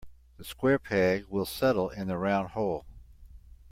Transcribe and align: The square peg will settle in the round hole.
The 0.37 0.43
square 0.43 0.79
peg 0.79 1.25
will 1.27 1.45
settle 1.45 1.91
in 1.91 2.07
the 2.07 2.17
round 2.17 2.49
hole. 2.53 2.87